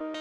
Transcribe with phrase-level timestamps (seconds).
[0.00, 0.14] Hello,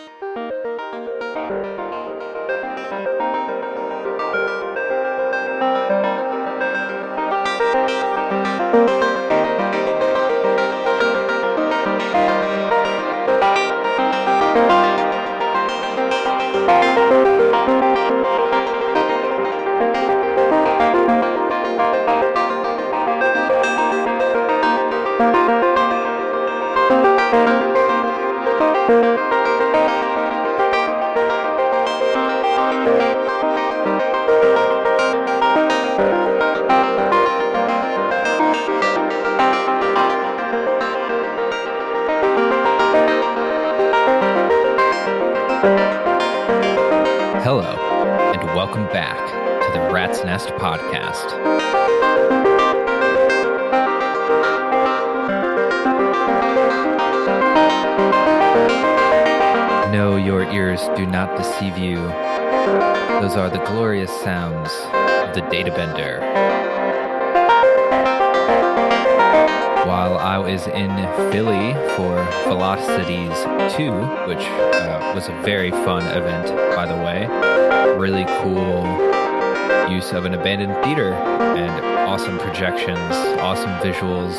[80.10, 84.36] use of an abandoned theater and awesome projections, awesome visuals.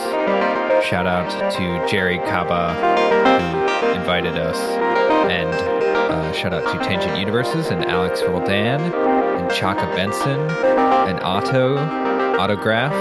[0.82, 2.74] Shout out to Jerry Kaba,
[3.80, 4.58] who invited us,
[5.30, 10.40] and uh, shout out to Tangent Universes and Alex Roldan and Chaka Benson
[11.08, 11.76] and Otto
[12.38, 12.92] Autograph.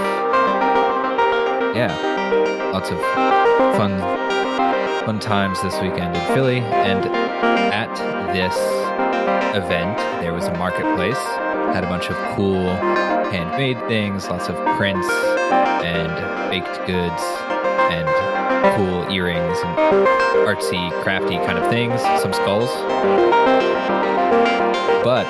[1.74, 2.98] Yeah, lots of
[3.76, 3.98] fun
[5.06, 6.60] fun times this weekend in Philly.
[6.60, 7.04] And
[7.72, 7.92] at
[8.32, 8.54] this
[9.56, 11.18] event, there was a marketplace,
[11.74, 12.74] had a bunch of cool
[13.30, 15.08] handmade things, lots of prints
[15.84, 17.22] and baked goods
[17.90, 18.08] and
[18.76, 19.78] cool earrings and
[20.46, 22.70] artsy, crafty kind of things, some skulls.
[25.04, 25.26] But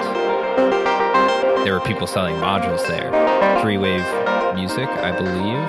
[1.65, 3.11] there were people selling modules there.
[3.61, 4.05] Three wave
[4.55, 5.69] music, I believe.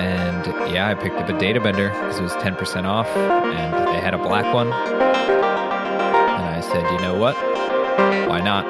[0.00, 4.00] And yeah, I picked up a data bender because it was 10% off and they
[4.00, 4.68] had a black one.
[4.68, 7.36] And I said, you know what?
[8.28, 8.66] Why not?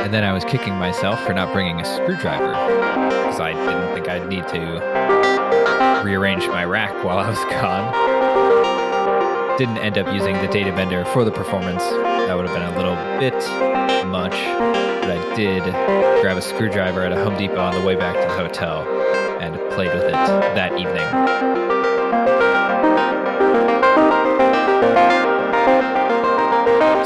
[0.00, 4.08] And then I was kicking myself for not bringing a screwdriver because I didn't think
[4.08, 8.08] I'd need to rearrange my rack while I was gone.
[9.58, 11.82] Didn't end up using the data bender for the performance.
[11.82, 13.34] That would have been a little bit
[14.06, 15.62] much, but I did
[16.22, 18.82] grab a screwdriver at a Home Depot on the way back to the hotel
[19.40, 21.69] and played with it that evening.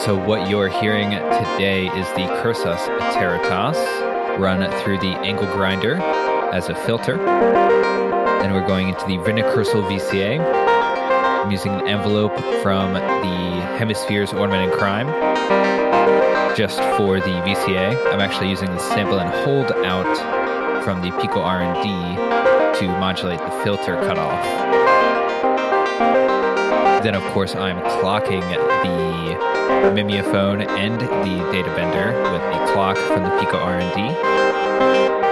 [0.05, 5.97] So, what you're hearing today is the Cursus Iteritas run through the angle grinder
[6.53, 7.19] as a filter.
[7.27, 10.41] And we're going into the Vinicursal VCA.
[11.43, 15.07] I'm using an envelope from the Hemispheres Ornament and Crime
[16.55, 17.97] just for the VCA.
[18.13, 21.83] I'm actually using the sample and hold out from the Pico R&D
[22.79, 24.84] to modulate the filter cutoff.
[27.05, 33.25] Then, of course, I'm clocking the Mimeophone and the data bender with the clock from
[33.25, 34.01] the Pico R&D.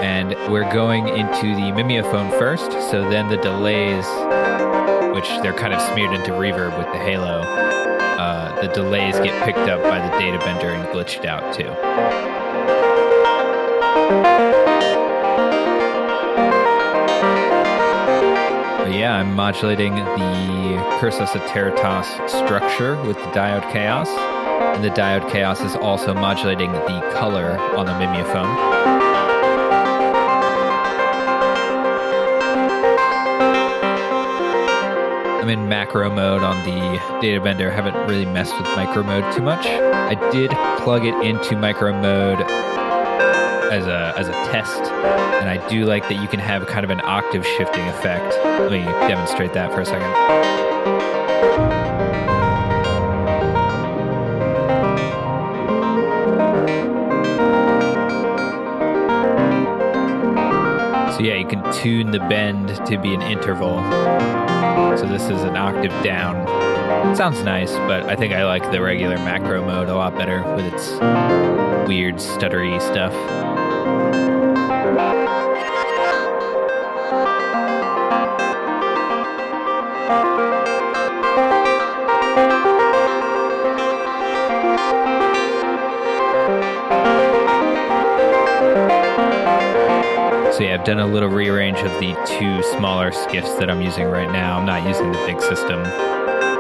[0.05, 4.05] And we're going into the Mimeophone first, so then the delays,
[5.15, 9.71] which they're kind of smeared into reverb with the halo, uh, the delays get picked
[9.71, 12.42] up by the data bender and glitched out too.
[19.03, 24.09] Yeah, I'm modulating the Cursus Iteritas structure with the diode chaos.
[24.77, 28.47] And the diode chaos is also modulating the color on the mimeophone.
[35.43, 37.73] I'm in macro mode on the data bender.
[37.73, 39.67] haven't really messed with micro mode too much.
[39.67, 42.72] I did plug it into micro mode
[43.73, 46.91] as a as a test, and I do like that you can have kind of
[46.91, 48.35] an octave shifting effect.
[48.45, 50.13] Let me demonstrate that for a second.
[61.17, 63.83] So yeah, you can tune the bend to be an interval.
[64.99, 66.47] So this is an octave down.
[67.17, 70.67] Sounds nice, but I think I like the regular macro mode a lot better with
[70.67, 70.91] its
[71.89, 73.15] weird stuttery stuff.
[90.53, 94.07] So yeah, I've done a little rearrange of the two smaller skiffs that I'm using
[94.07, 94.59] right now.
[94.59, 95.83] I'm not using the big system.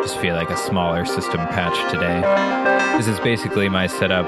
[0.02, 2.20] Just feel like a smaller system patch today.
[2.96, 4.26] This is basically my setup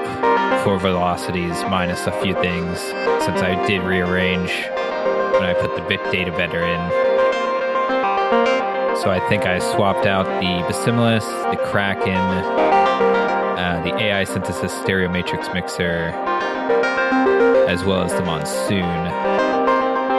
[0.63, 2.79] for velocities minus a few things
[3.23, 7.05] since I did rearrange when I put the bit data bender in.
[9.01, 15.09] So I think I swapped out the Basimilus, the Kraken, uh, the AI synthesis stereo
[15.09, 16.09] matrix mixer,
[17.67, 18.83] as well as the Monsoon.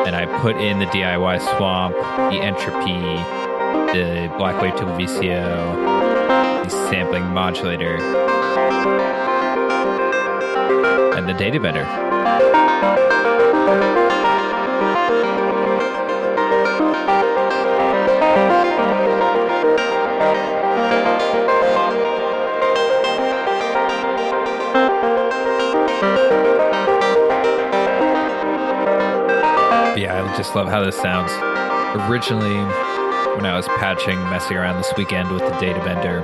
[0.07, 3.01] And I put in the DIY swamp, the entropy,
[3.93, 7.97] the Black Wavetable VCO, the sampling modulator,
[11.27, 11.59] the data
[30.13, 31.33] I just love how this sounds.
[32.09, 32.55] Originally,
[33.35, 36.23] when I was patching, messing around this weekend with the data bender,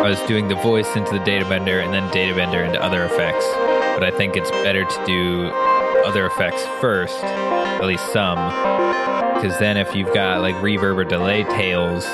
[0.00, 3.04] I was doing the voice into the data bender and then data bender into other
[3.04, 3.46] effects.
[3.94, 5.50] But I think it's better to do
[6.04, 8.38] other effects first, at least some,
[9.34, 12.04] because then if you've got like reverb or delay tails,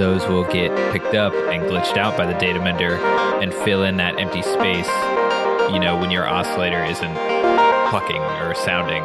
[0.00, 2.96] those will get picked up and glitched out by the data bender
[3.40, 4.88] and fill in that empty space,
[5.72, 7.14] you know, when your oscillator isn't
[7.90, 9.04] plucking or sounding.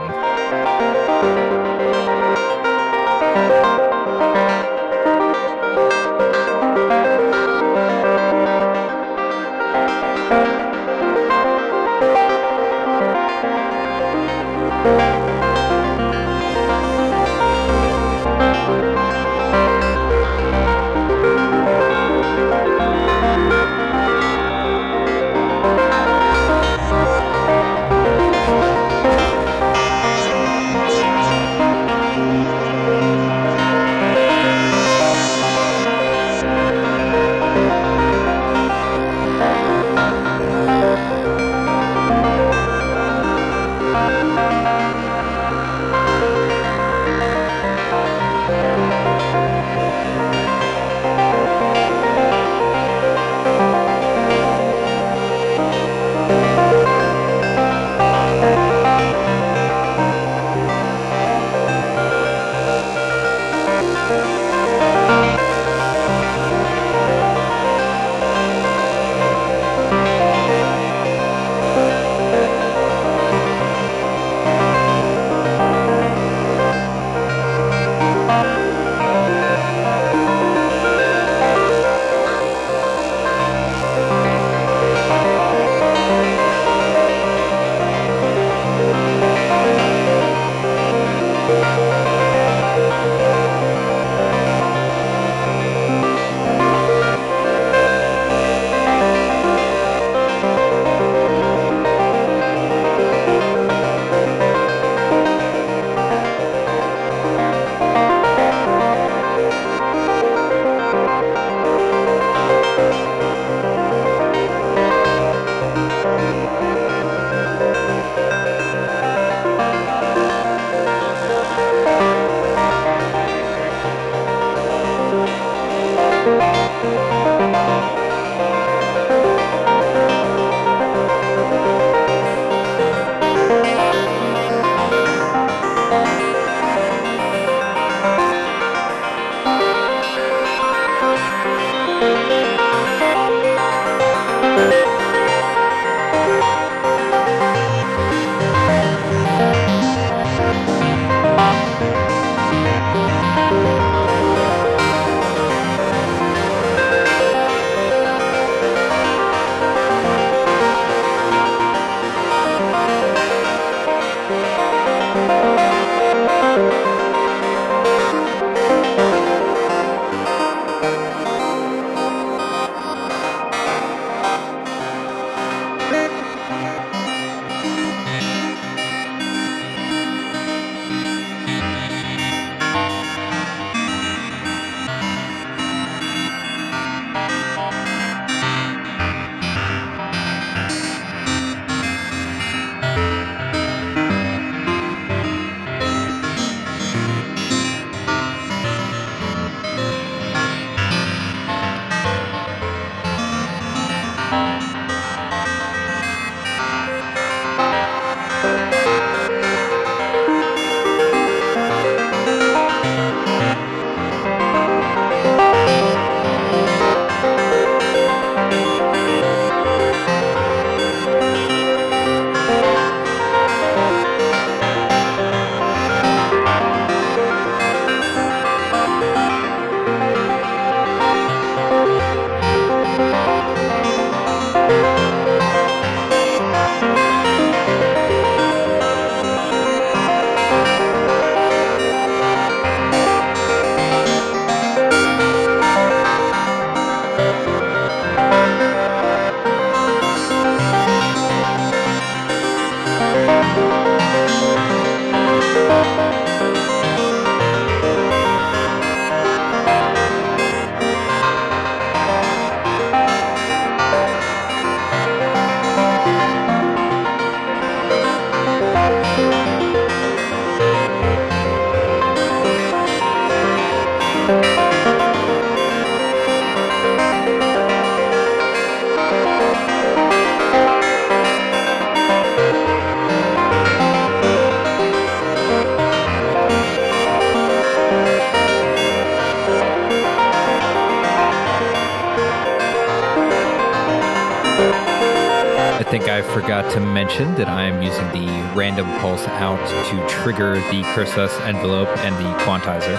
[297.04, 302.32] that I am using the random pulse out to trigger the Cursus envelope and the
[302.44, 302.98] quantizer.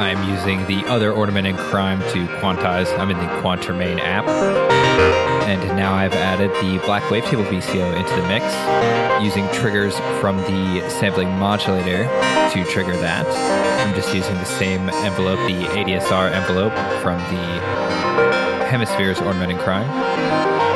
[0.00, 2.98] I'm using the other ornament in crime to quantize.
[2.98, 4.26] I'm in the Quantermain app.
[5.46, 8.44] And now I've added the Black Wavetable VCO into the mix
[9.22, 12.04] using triggers from the sampling modulator
[12.52, 13.24] to trigger that.
[13.86, 20.69] I'm just using the same envelope, the ADSR envelope from the Hemispheres ornament in crime.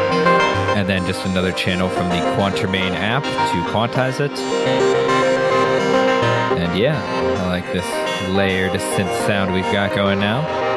[0.75, 4.37] And then just another channel from the Quantermain app to quantize it.
[6.59, 7.01] And yeah,
[7.41, 7.87] I like this
[8.31, 10.74] layered synth sound we've got going now.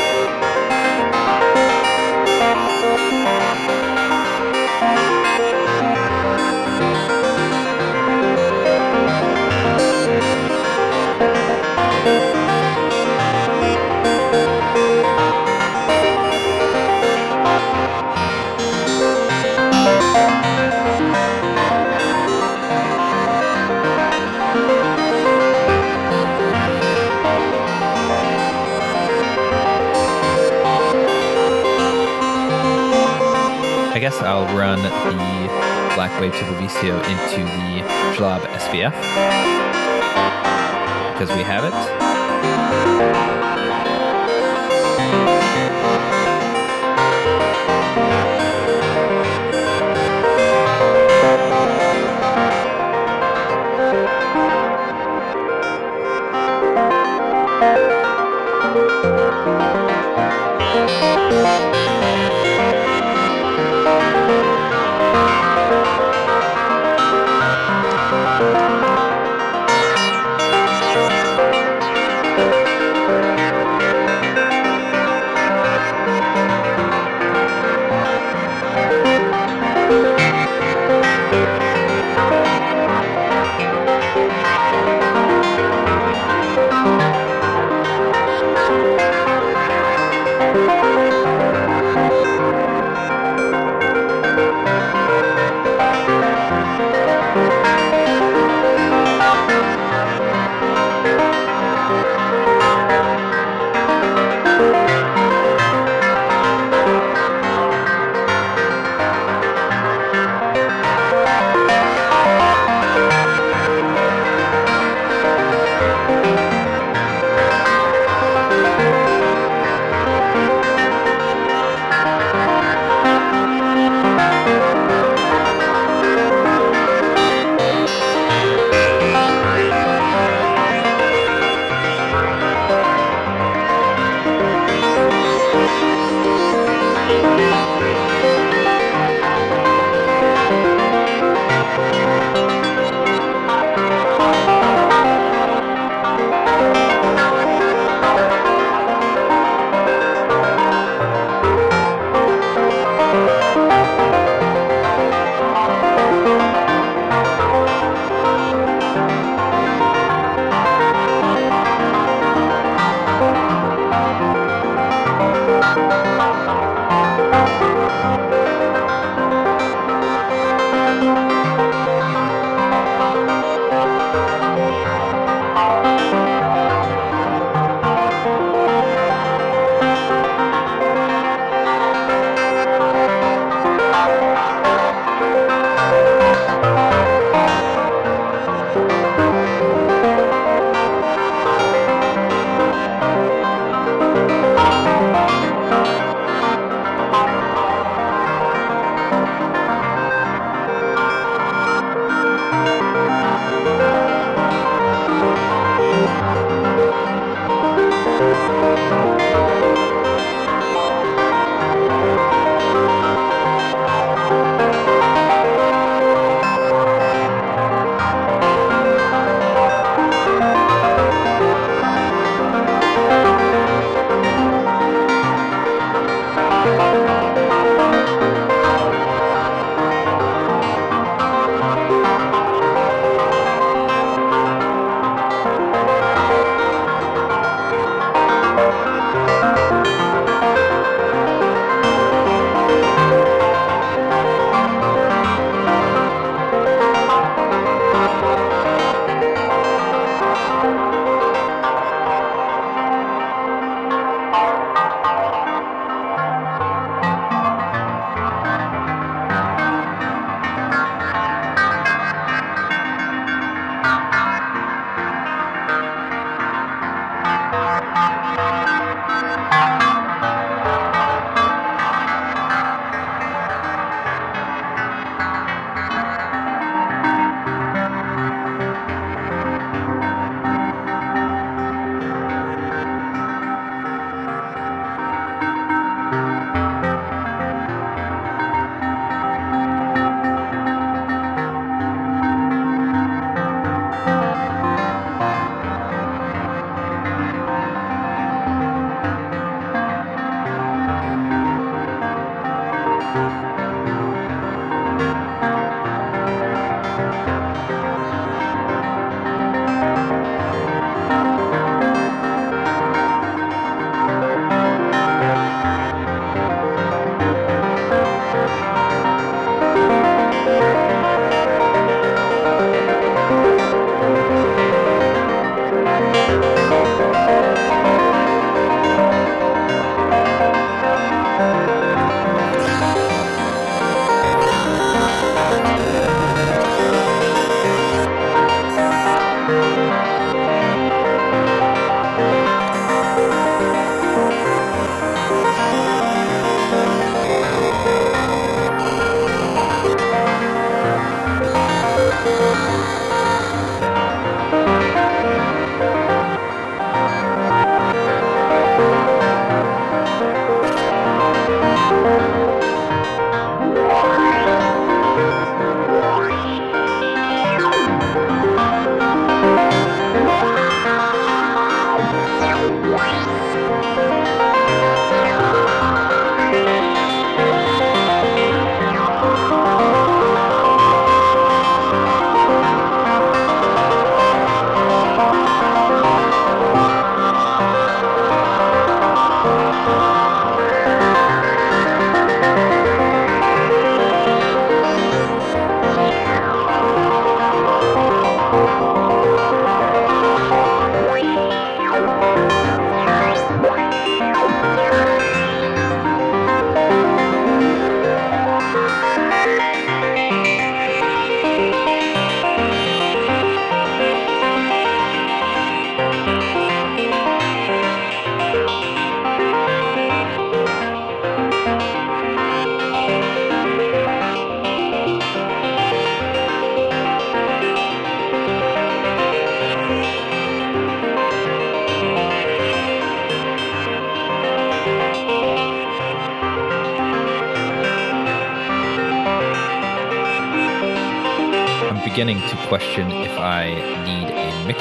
[34.89, 37.81] The Black Wavetable VCO into the
[38.15, 38.93] Jalab SVF
[41.13, 43.46] because we have it.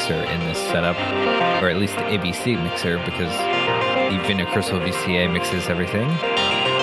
[0.09, 0.97] Mixer in this setup,
[1.61, 3.33] or at least the ABC mixer, because
[4.11, 6.09] the Vintage Crystal VCA mixes everything.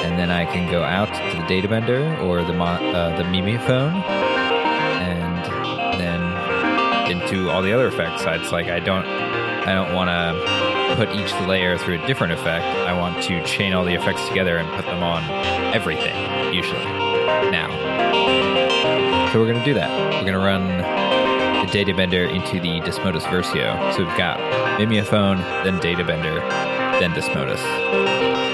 [0.03, 3.93] And then I can go out to the data bender or the uh, the Mimeophone,
[4.99, 8.23] and then into all the other effects.
[8.25, 12.65] It's like I don't I don't want to put each layer through a different effect.
[12.65, 15.23] I want to chain all the effects together and put them on
[15.73, 16.83] everything, usually.
[16.83, 17.71] Now.
[19.31, 19.89] So we're going to do that.
[20.13, 20.92] We're going to run
[21.73, 23.93] data bender into the Desmodus Versio.
[23.93, 24.39] So we've got
[24.79, 26.39] Mimeophone, then data bender,
[26.99, 28.52] then Desmodus.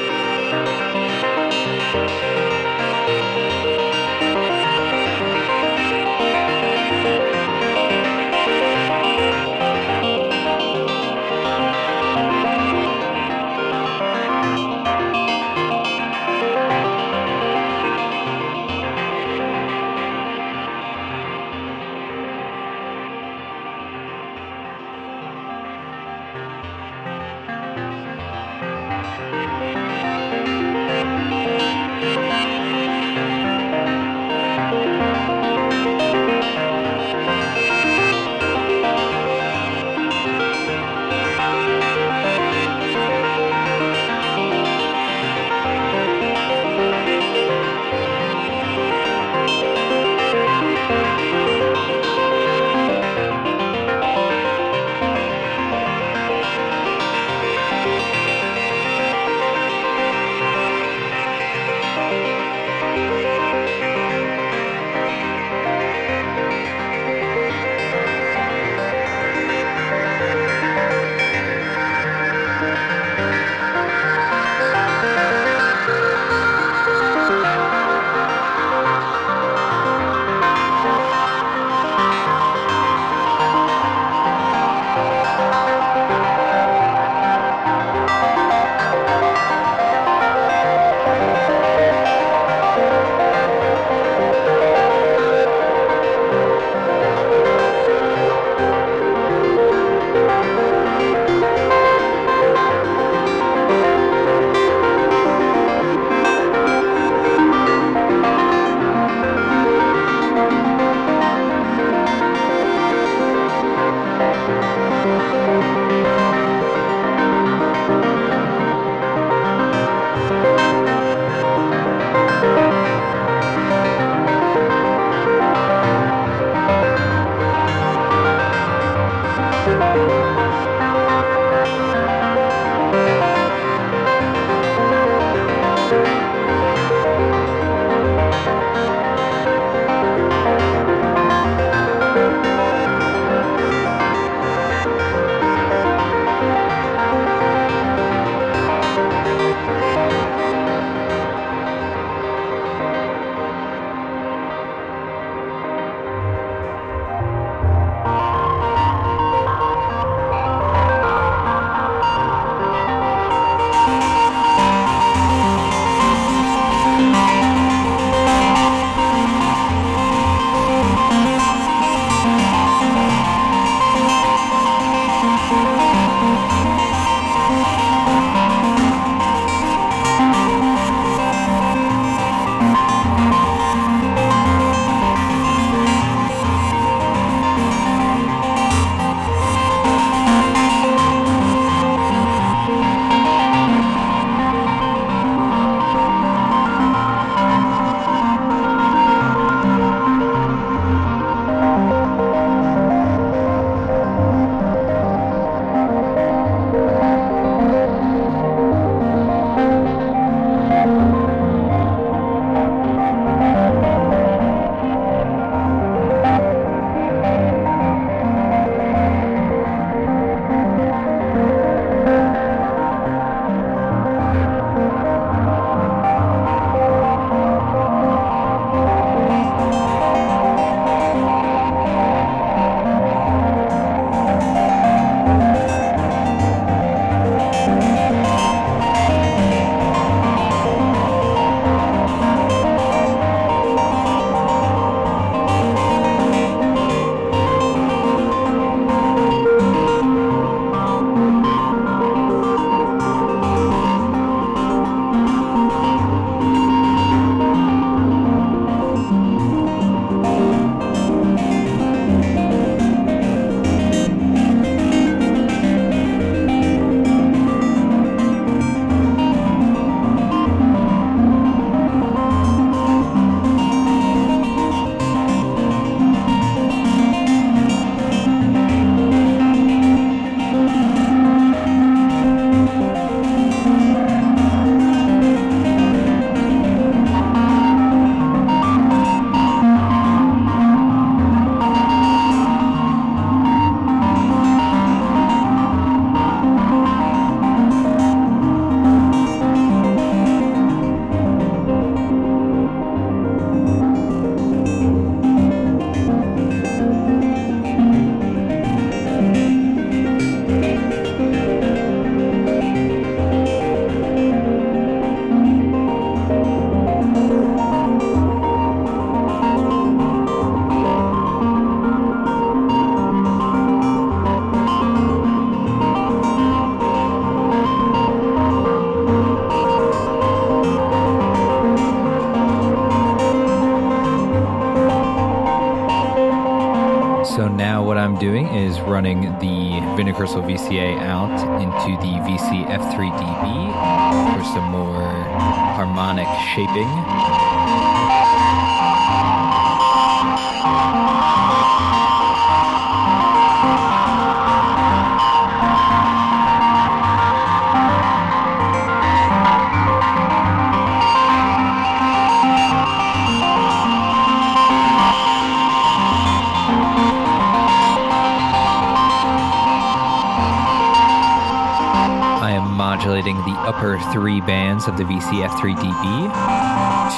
[373.09, 376.29] Modulating the upper three bands of the VCF3DB,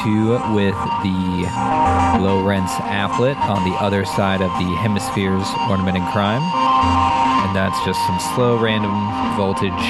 [0.02, 1.44] two with the
[2.16, 6.42] LowerRenz applet on the other side of the hemisphere's ornament and crime.
[7.44, 8.96] And that's just some slow random
[9.36, 9.84] voltage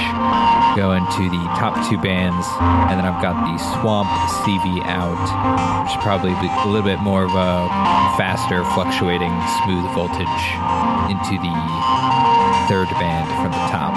[0.74, 2.48] going to the top two bands.
[2.90, 4.10] And then I've got the Swamp
[4.42, 7.70] CV out, which is probably a little bit more of a
[8.18, 10.42] faster fluctuating smooth voltage
[11.14, 11.56] into the
[12.66, 13.91] third band from the top.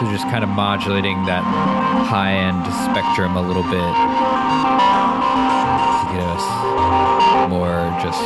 [0.00, 1.44] So just kind of modulating that
[2.08, 3.92] high end spectrum a little bit
[6.00, 8.22] to get us more just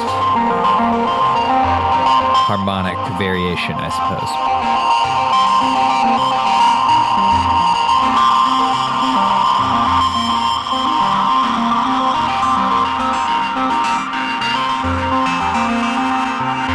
[2.47, 4.31] harmonic variation, I suppose.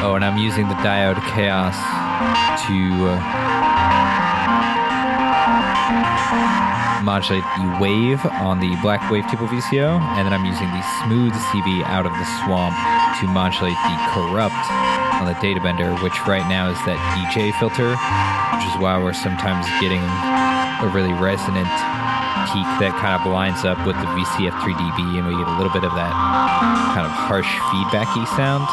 [0.04, 1.78] Oh, and I'm using the diode chaos
[2.68, 3.49] to uh,
[7.04, 11.34] modulate the wave on the black wave wavetable VCO, and then I'm using the smooth
[11.50, 12.76] CV out of the swamp
[13.20, 14.64] to modulate the corrupt
[15.20, 17.98] on the data bender, which right now is that DJ filter,
[18.56, 20.04] which is why we're sometimes getting
[20.80, 21.68] a really resonant
[22.54, 25.84] peak that kind of lines up with the VCF3DB, and we get a little bit
[25.84, 26.14] of that
[26.96, 28.64] kind of harsh feedbacky sound.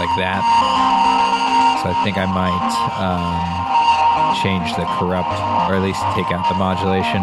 [0.00, 0.93] Like that.
[1.84, 5.28] So I think I might um, change the corrupt,
[5.68, 7.20] or at least take out the modulation.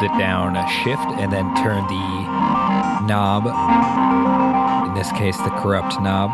[0.00, 3.44] Hold it down shift and then turn the knob,
[4.86, 6.32] in this case the corrupt knob,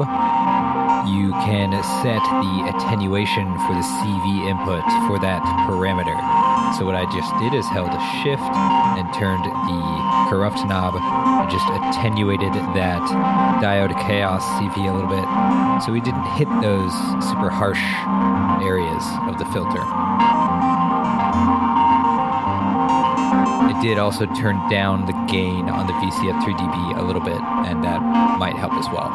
[1.08, 6.14] you can set the attenuation for the CV input for that parameter.
[6.78, 9.82] So what I just did is held a shift and turned the
[10.30, 13.02] corrupt knob and just attenuated that
[13.62, 15.26] diode chaos CV a little bit.
[15.82, 17.82] So we didn't hit those super harsh
[18.62, 20.45] areas of the filter.
[23.76, 28.00] It did also turn down the gain on the VCF3DB a little bit, and that
[28.38, 29.10] might help as well.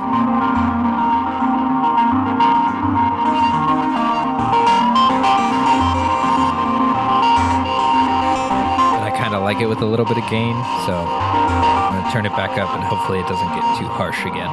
[9.01, 10.53] I kind of like it with a little bit of gain,
[10.85, 14.23] so I'm going to turn it back up and hopefully it doesn't get too harsh
[14.27, 14.51] again.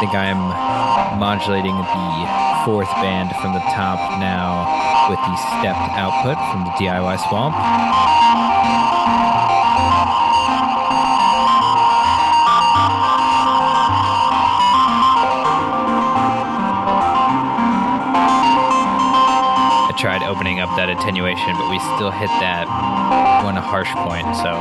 [0.00, 0.40] Think I am
[1.20, 4.64] modulating the fourth band from the top now
[5.10, 7.54] with the stepped output from the DIY Swamp.
[19.84, 22.64] I tried opening up that attenuation, but we still hit that
[23.44, 24.56] one harsh point, so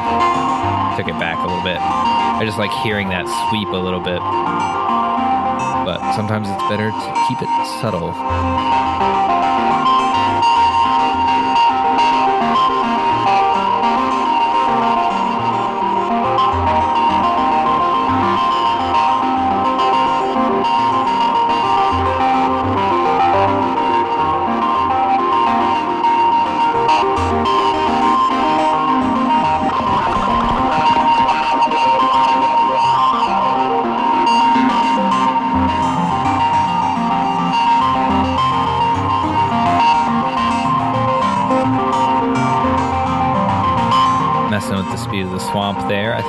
[1.00, 1.80] took it back a little bit.
[1.80, 4.20] I just like hearing that sweep a little bit,
[5.90, 7.50] but sometimes it's better to keep it
[7.82, 8.14] subtle.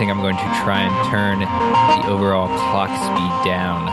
[0.01, 3.86] Think I'm going to try and turn the overall clock speed down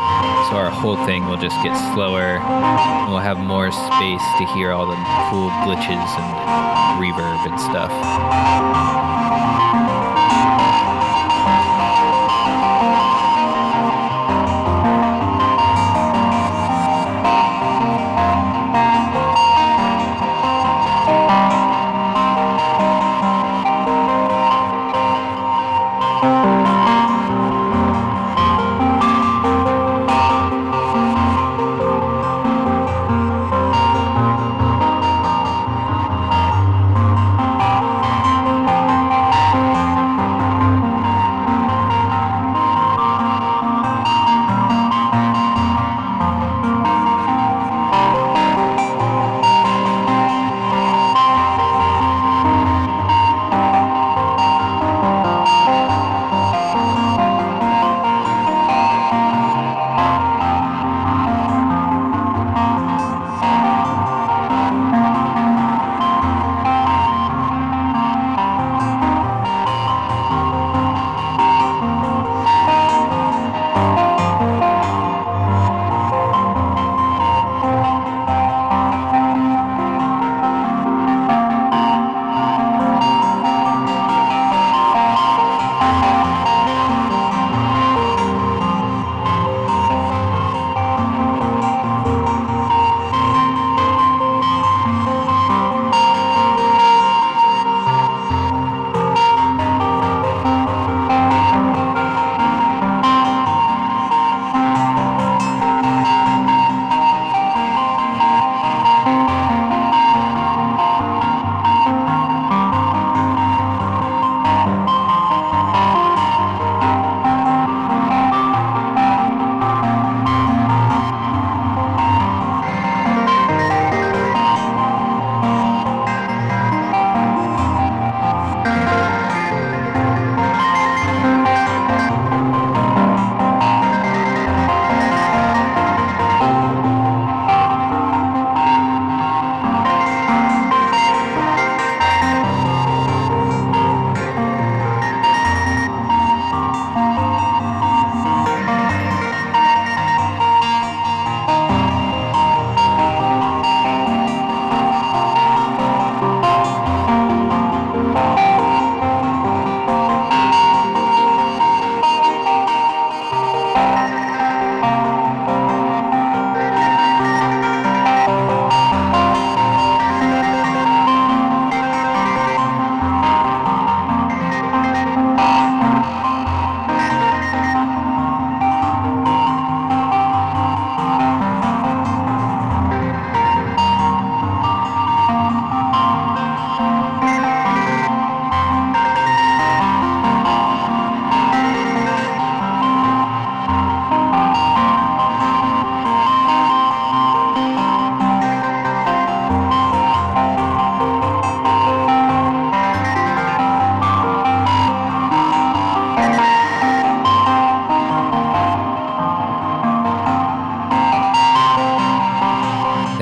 [0.48, 4.72] so our whole thing will just get slower and we'll have more space to hear
[4.72, 4.96] all the
[5.30, 7.92] cool glitches and reverb and stuff.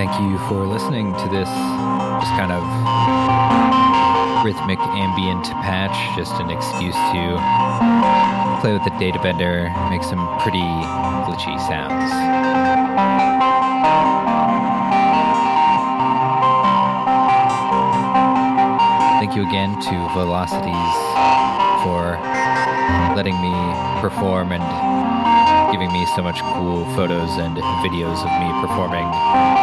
[0.06, 2.62] Thank you for listening to this just kind of
[4.46, 10.62] rhythmic ambient patch, just an excuse to play with the data bender, make some pretty
[11.26, 12.12] glitchy sounds.
[19.18, 20.96] Thank you again to Velocities
[21.82, 22.22] for
[23.18, 23.56] letting me
[24.02, 24.62] perform and
[25.86, 29.06] giving me so much cool photos and videos of me performing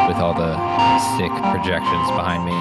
[0.07, 0.55] with all the
[1.19, 2.55] sick projections behind me.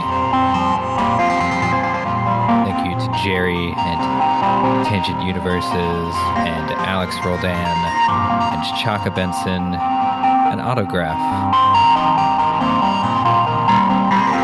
[2.66, 11.22] Thank you to Jerry and Tangent Universes and Alex Roldan and Chaka Benson and Autograph.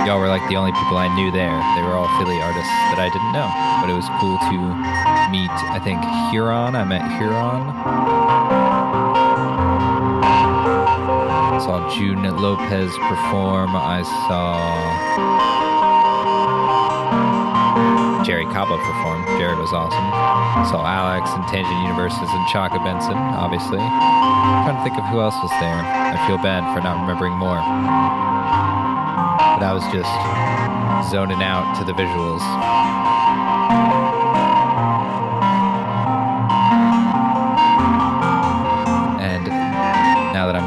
[0.05, 1.57] Y'all were like the only people I knew there.
[1.75, 3.49] They were all Philly artists that I didn't know.
[3.81, 4.57] But it was cool to
[5.31, 6.75] meet, I think, Huron.
[6.75, 8.76] I met Huron.
[11.67, 13.75] I saw June Lopez perform.
[13.75, 13.99] I
[14.31, 14.55] saw
[18.23, 19.27] Jerry Cabo perform.
[19.37, 19.99] Jerry was awesome.
[20.71, 23.79] Saw Alex and Tangent Universes and Chaka Benson, obviously.
[23.79, 25.83] I'm trying to think of who else was there.
[25.83, 27.59] I feel bad for not remembering more.
[29.59, 30.07] But I was just
[31.11, 32.39] zoning out to the visuals.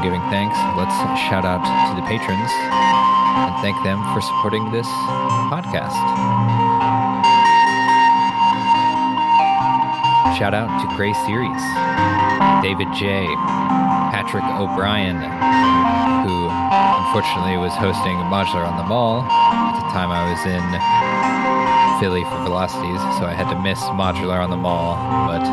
[0.01, 0.97] I'm giving thanks, let's
[1.29, 4.89] shout out to the patrons and thank them for supporting this
[5.53, 5.93] podcast.
[10.41, 11.61] Shout out to Gray Series,
[12.65, 13.29] David J,
[14.09, 20.41] Patrick O'Brien, who unfortunately was hosting Modular on the Mall at the time I was
[20.49, 20.65] in
[22.01, 24.97] Philly for Velocities, so I had to miss Modular on the Mall.
[25.29, 25.45] But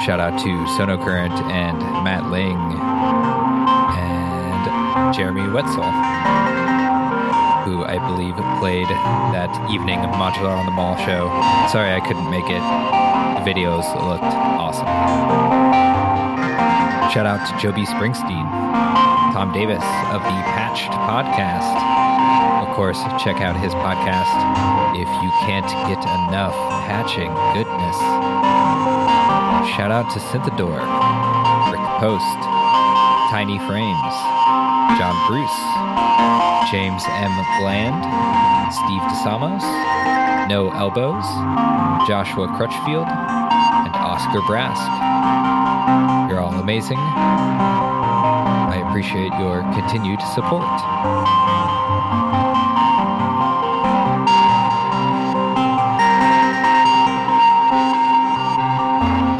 [0.00, 0.48] shout out to
[0.80, 2.54] Sonocurrent and Matt Ling
[3.98, 5.82] and Jeremy Wetzel
[7.66, 8.86] who I believe played
[9.34, 11.26] that evening of Modular on the Mall show.
[11.66, 12.62] Sorry I couldn't make it.
[12.62, 14.86] The videos looked awesome.
[17.10, 18.46] Shout out to Joby Springsteen,
[19.34, 19.82] Tom Davis
[20.14, 21.74] of the Patched Podcast.
[22.62, 24.30] Of course, check out his podcast
[24.94, 25.98] if you can't get
[26.30, 26.54] enough
[26.86, 27.98] patching goodness.
[29.74, 30.78] Shout out to Synthador,
[31.98, 32.40] Post,
[33.30, 34.14] Tiny Frames,
[35.00, 35.60] John Bruce,
[36.70, 37.32] James M.
[37.58, 38.04] Bland,
[38.70, 39.64] Steve DeSamos,
[40.46, 41.24] No Elbows,
[42.06, 44.84] Joshua Crutchfield, and Oscar Brask.
[46.28, 46.98] You're all amazing.
[46.98, 50.64] I appreciate your continued support.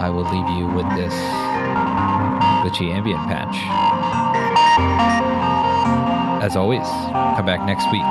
[0.00, 1.35] I will leave you with this
[2.66, 3.56] glitchy ambient patch.
[6.42, 8.02] As always, come back next week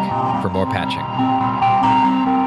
[0.42, 2.45] for more patching.